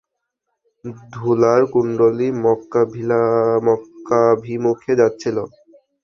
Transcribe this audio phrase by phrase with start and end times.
[1.13, 5.37] ধূলার কুণ্ডলী মক্কাভিমুখে যাচ্ছিল।